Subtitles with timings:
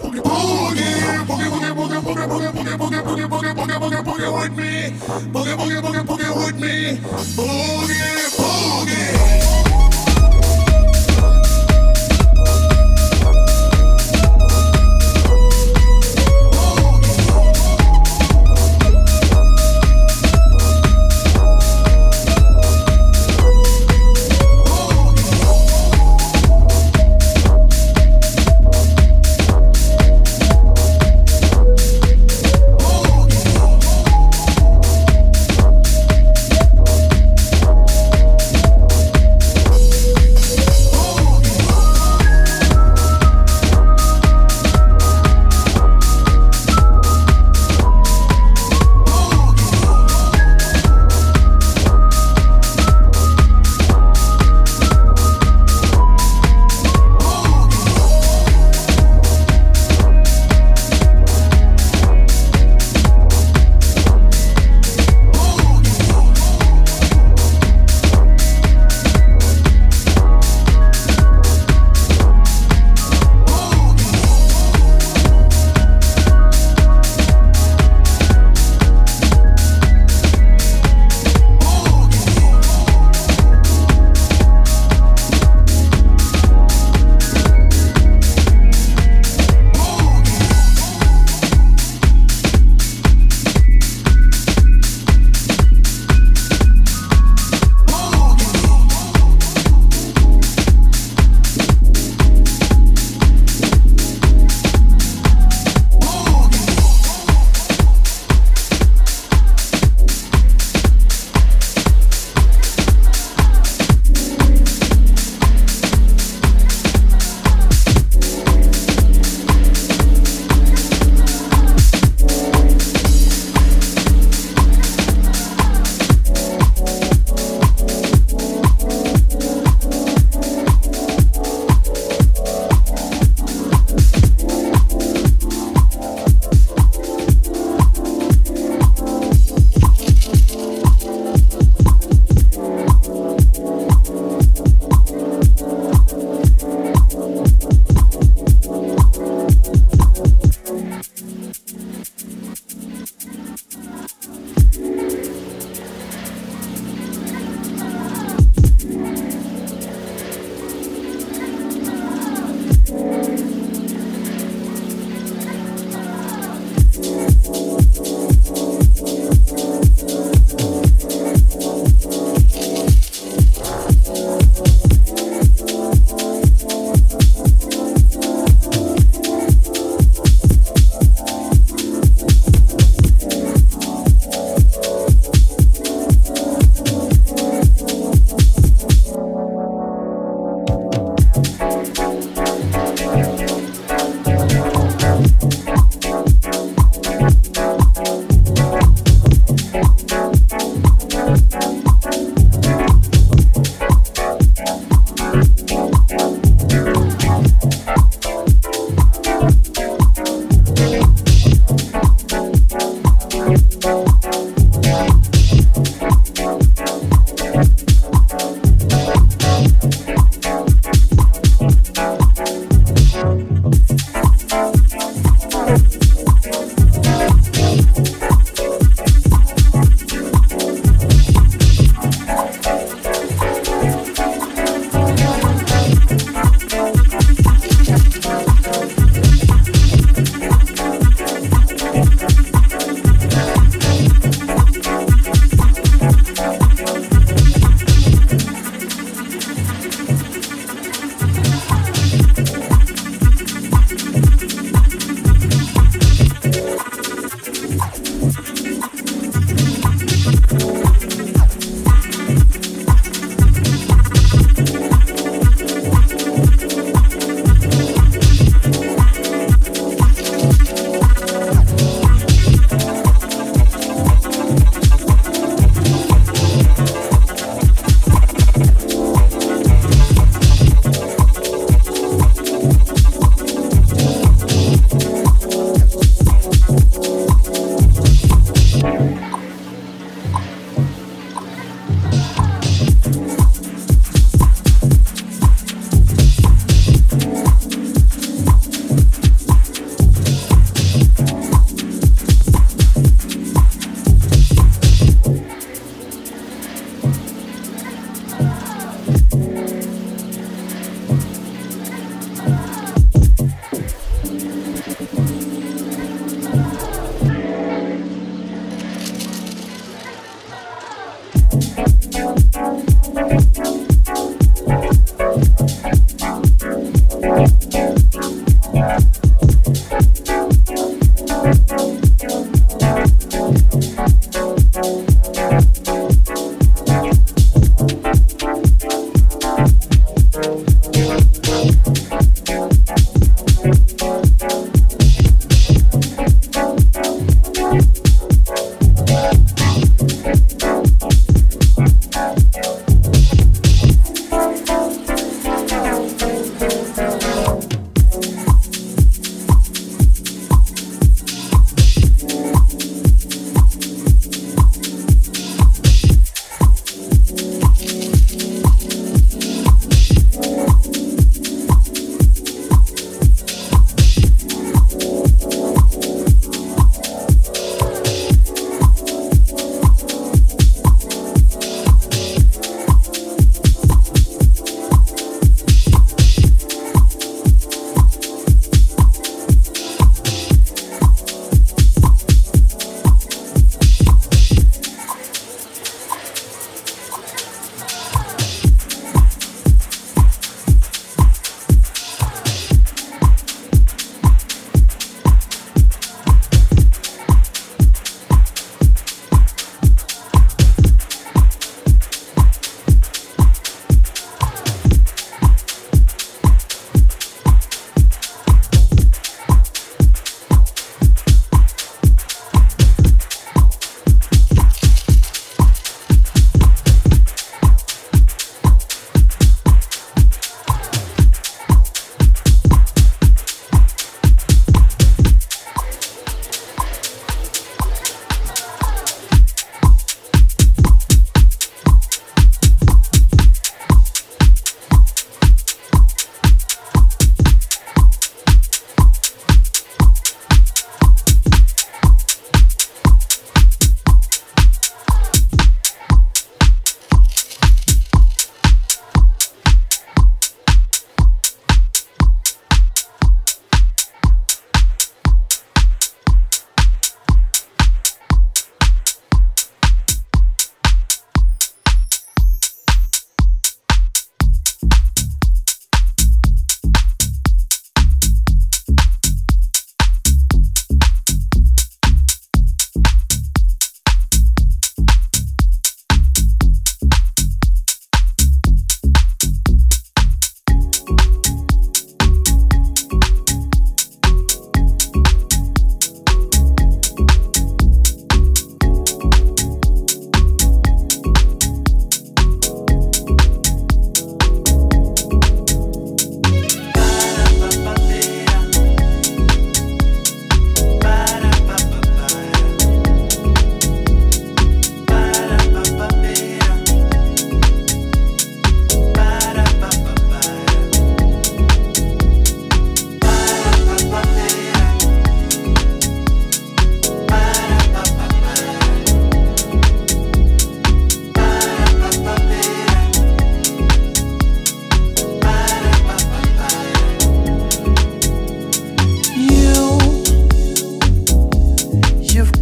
[0.00, 4.90] boogie, boogie, boogie, boogie, boogie, boogie, boogie, boogie, boogie, boogie, boogie, boogie, boogie with me,
[5.32, 6.98] boogie, boogie, boogie, boogie with me,
[7.36, 7.95] boogie.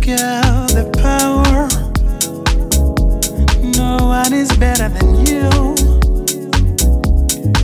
[0.06, 1.66] got the power.
[3.78, 5.48] No one is better than you.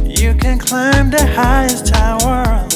[0.09, 2.67] You can climb the highest tower.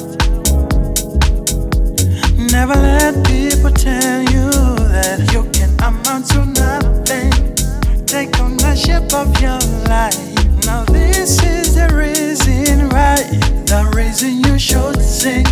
[2.36, 4.50] Never let people tell you
[4.92, 7.32] that you can amount to nothing.
[8.04, 10.18] Take ownership of your life.
[10.66, 13.16] Now, this is the reason why,
[13.64, 15.46] the reason you should sing.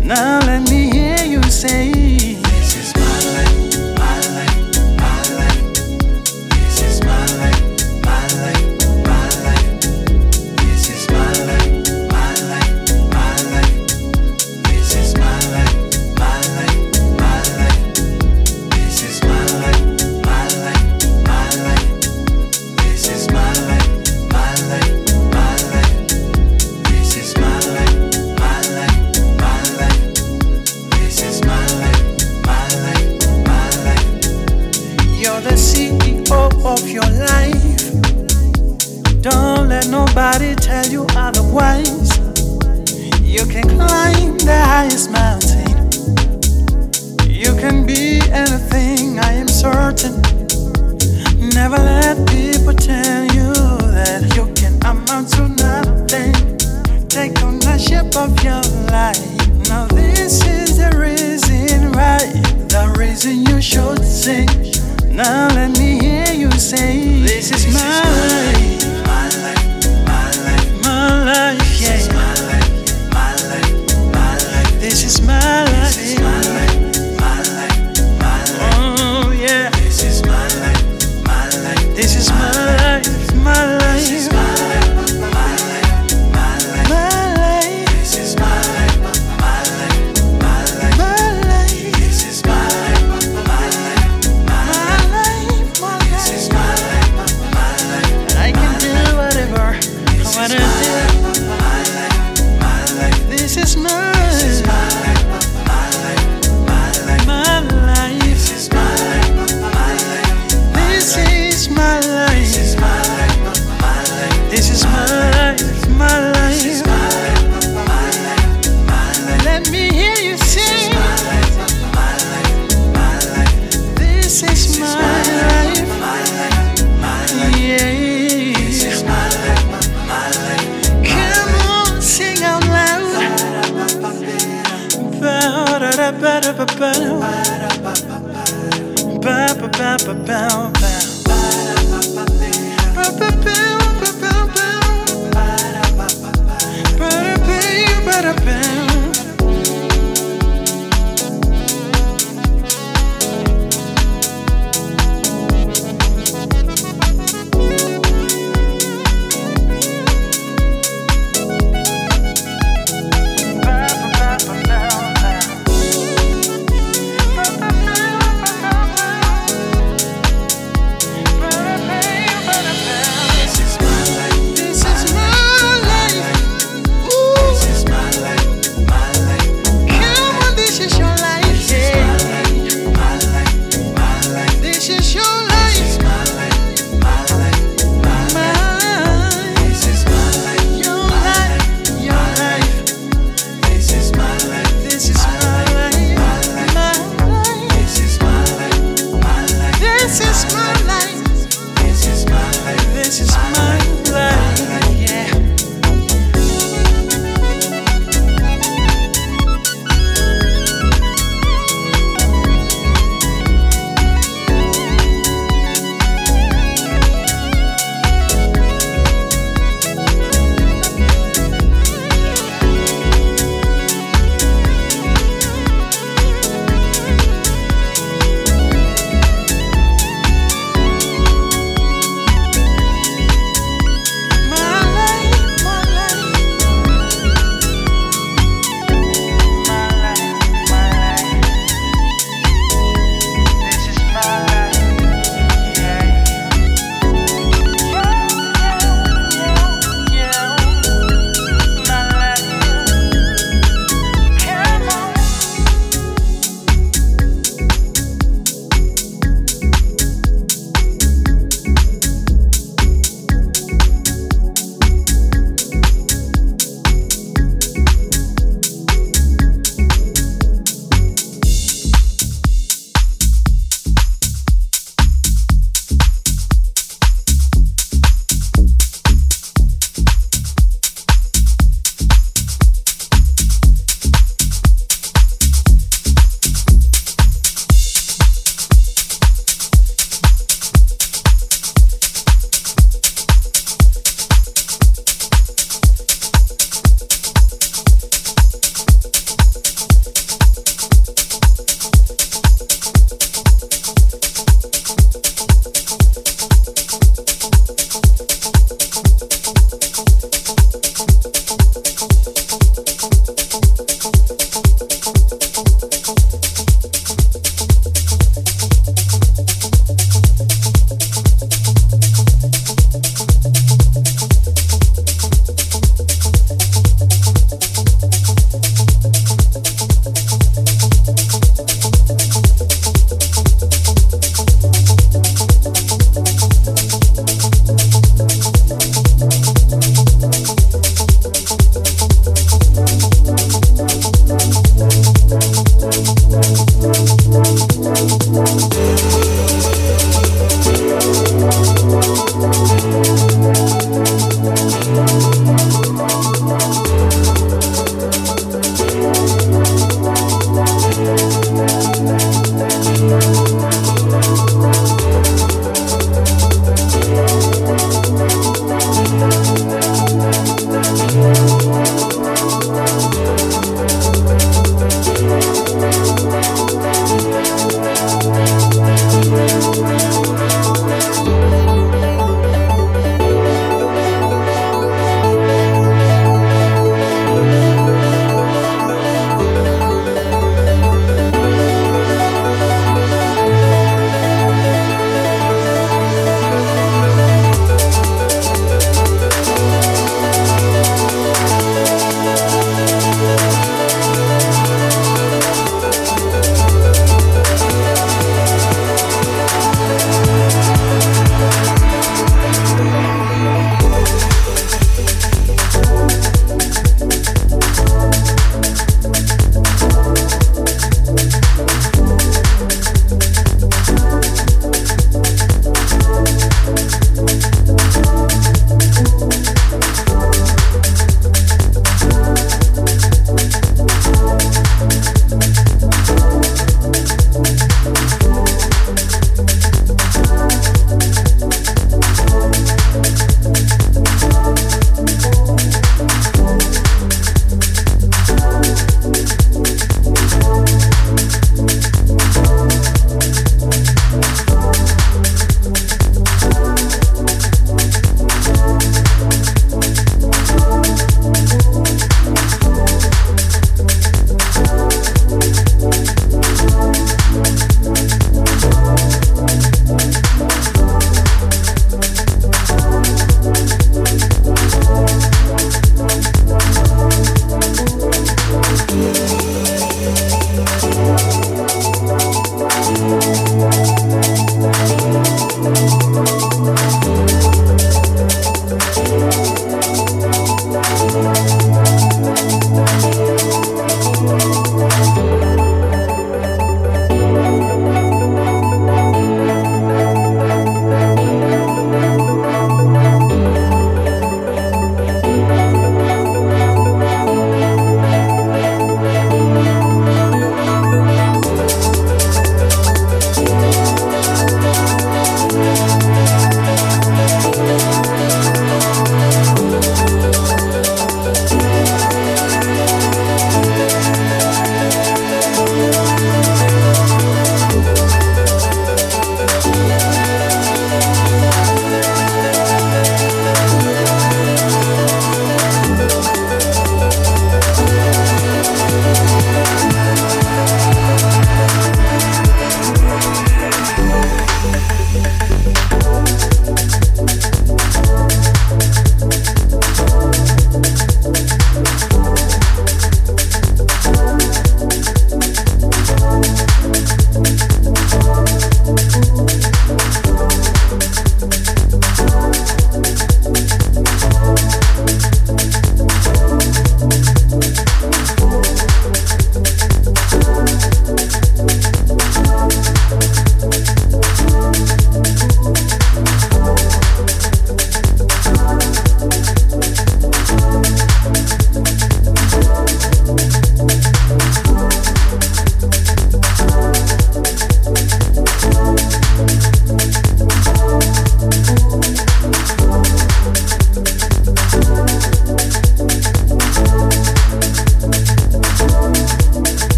[0.00, 2.47] Now, let me hear you say.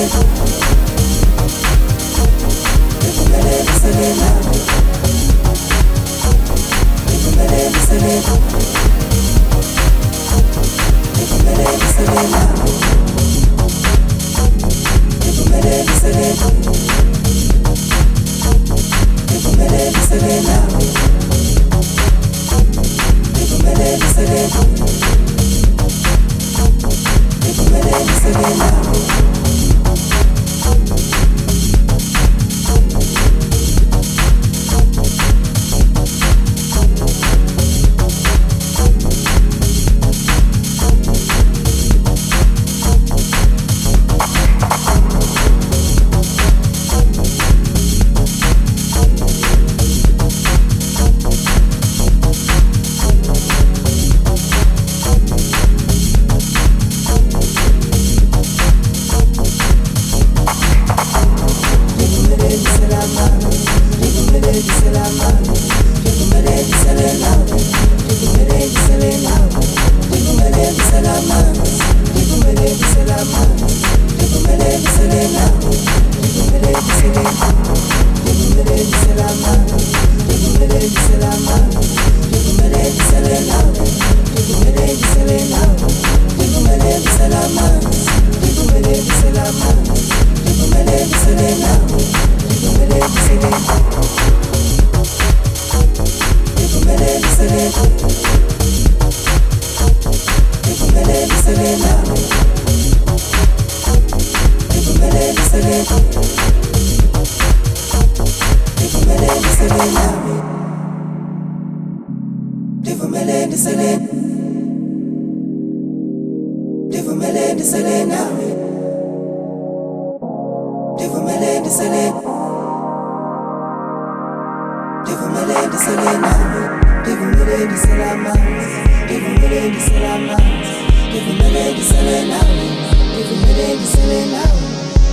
[0.00, 0.69] Yeah.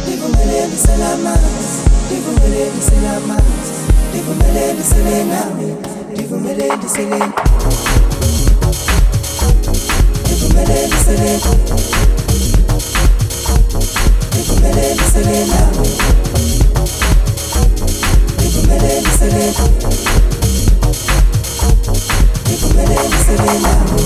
[0.08, 1.84] Different melody, salamas.
[2.10, 3.67] Different melody, salamas
[4.12, 5.68] seleni ndivumeleni seleni nawe
[6.14, 7.34] ndivumeleni selama
[10.26, 11.56] ndivumeleni selama
[14.32, 15.88] ndivumeleni seleni nawe
[18.38, 19.70] ndivumeleni selama
[22.46, 24.02] ndivumeleni seleni nawe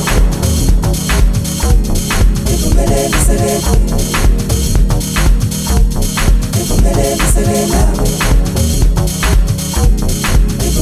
[2.41, 3.63] ndivumeleni seleni
[6.49, 8.09] ndivumeleni seleni nawe